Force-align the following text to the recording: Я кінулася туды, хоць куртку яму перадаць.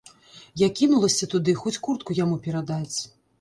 Я 0.61 0.69
кінулася 0.79 1.29
туды, 1.33 1.55
хоць 1.65 1.75
куртку 1.89 2.17
яму 2.23 2.39
перадаць. 2.49 2.97